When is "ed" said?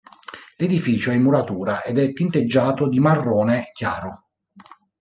1.83-1.99